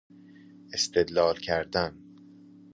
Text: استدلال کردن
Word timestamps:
استدلال 0.73 1.37
کردن 1.39 1.95